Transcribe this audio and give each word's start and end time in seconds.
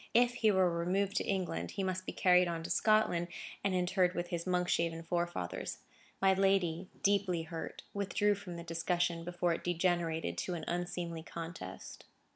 If 0.15 0.33
he 0.33 0.49
were 0.49 0.67
removed 0.67 1.15
to 1.17 1.23
England, 1.27 1.71
he 1.77 1.83
must 1.83 2.07
be 2.07 2.11
carried 2.11 2.47
on 2.47 2.63
to 2.63 2.71
Scotland, 2.71 3.27
and 3.63 3.75
interred 3.75 4.15
with 4.15 4.29
his 4.29 4.47
Monkshaven 4.47 5.03
forefathers. 5.03 5.77
My 6.19 6.33
lady, 6.33 6.89
deeply 7.03 7.43
hurt, 7.43 7.83
withdrew 7.93 8.33
from 8.33 8.55
the 8.55 8.63
discussion, 8.63 9.23
before 9.23 9.53
it 9.53 9.63
degenerated 9.63 10.39
to 10.39 10.55
an 10.55 10.65
unseemly 10.67 11.21
contest. 11.21 12.05